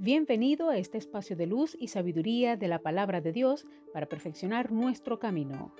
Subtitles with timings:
[0.00, 4.70] Bienvenido a este espacio de luz y sabiduría de la palabra de Dios para perfeccionar
[4.70, 5.74] nuestro camino.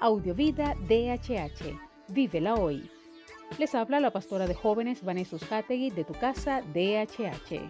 [0.00, 1.78] Audiovida DHH.
[2.08, 2.88] Vívela hoy.
[3.58, 7.60] Les habla la pastora de jóvenes Vanessa Hategui de tu casa DHH.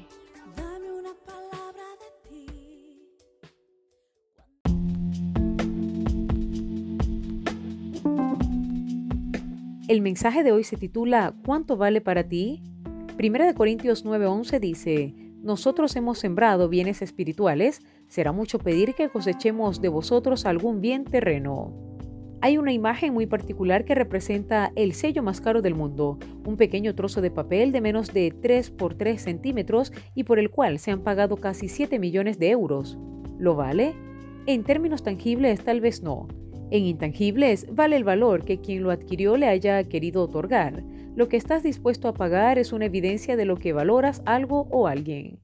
[0.56, 2.46] Dame una palabra de ti.
[9.88, 12.62] El mensaje de hoy se titula ¿Cuánto vale para ti?
[13.16, 19.80] Primera de Corintios 9:11 dice, nosotros hemos sembrado bienes espirituales, será mucho pedir que cosechemos
[19.80, 21.72] de vosotros algún bien terreno.
[22.40, 26.94] Hay una imagen muy particular que representa el sello más caro del mundo, un pequeño
[26.94, 30.92] trozo de papel de menos de 3 por 3 centímetros y por el cual se
[30.92, 32.96] han pagado casi 7 millones de euros.
[33.38, 33.94] ¿Lo vale?
[34.46, 36.28] En términos tangibles tal vez no.
[36.70, 40.84] En intangibles vale el valor que quien lo adquirió le haya querido otorgar.
[41.18, 44.86] Lo que estás dispuesto a pagar es una evidencia de lo que valoras algo o
[44.86, 45.40] alguien.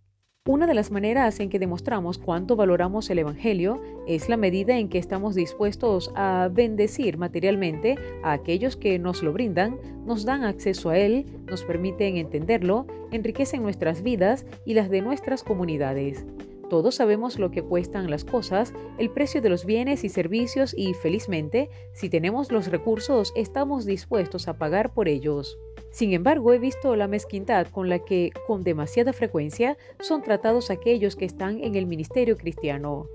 [0.46, 4.88] Una de las maneras en que demostramos cuánto valoramos el Evangelio es la medida en
[4.88, 10.90] que estamos dispuestos a bendecir materialmente a aquellos que nos lo brindan, nos dan acceso
[10.90, 16.24] a él, nos permiten entenderlo, enriquecen nuestras vidas y las de nuestras comunidades.
[16.68, 20.94] Todos sabemos lo que cuestan las cosas, el precio de los bienes y servicios y
[20.94, 25.58] felizmente, si tenemos los recursos, estamos dispuestos a pagar por ellos.
[25.90, 31.16] Sin embargo, he visto la mezquindad con la que, con demasiada frecuencia, son tratados aquellos
[31.16, 33.08] que están en el ministerio cristiano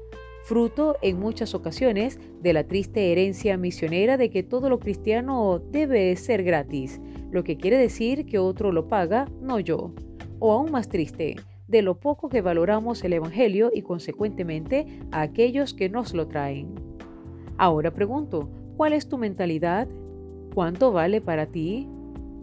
[0.49, 6.15] fruto en muchas ocasiones de la triste herencia misionera de que todo lo cristiano debe
[6.15, 9.91] ser gratis, lo que quiere decir que otro lo paga, no yo.
[10.39, 11.35] O aún más triste,
[11.69, 16.73] de lo poco que valoramos el Evangelio y consecuentemente a aquellos que nos lo traen.
[17.57, 19.87] Ahora pregunto, ¿cuál es tu mentalidad?
[20.53, 21.87] ¿Cuánto vale para ti?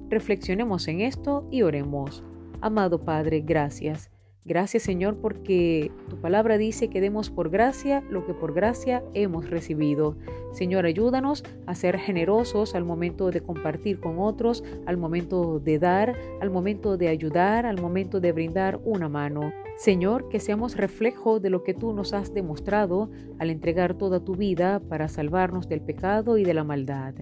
[0.08, 2.22] Reflexionemos en esto y oremos.
[2.60, 4.15] Amado Padre, gracias
[4.46, 9.50] Gracias Señor porque tu palabra dice que demos por gracia lo que por gracia hemos
[9.50, 10.16] recibido.
[10.52, 16.16] Señor, ayúdanos a ser generosos al momento de compartir con otros, al momento de dar,
[16.40, 19.52] al momento de ayudar, al momento de brindar una mano.
[19.76, 24.36] Señor, que seamos reflejo de lo que tú nos has demostrado al entregar toda tu
[24.36, 27.14] vida para salvarnos del pecado y de la maldad.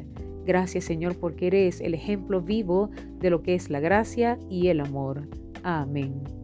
[0.44, 4.80] Gracias Señor porque eres el ejemplo vivo de lo que es la gracia y el
[4.80, 5.26] amor.
[5.62, 6.44] Amén.